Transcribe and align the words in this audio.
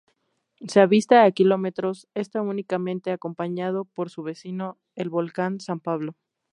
Se 0.67 0.79
avista 0.81 1.23
a 1.25 1.31
kilómetros, 1.31 2.07
está 2.15 2.41
únicamente 2.41 3.11
acompañado 3.11 3.85
por 3.85 4.09
su 4.09 4.23
vecino 4.23 4.79
el 4.95 5.09
Volcán 5.11 5.59
San 5.59 5.79
Pablo. 5.79 6.15